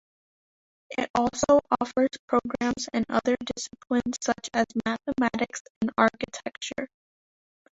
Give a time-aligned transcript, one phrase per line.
[0.97, 6.87] It also offers programs in other disciplines such as mathematics and architecture.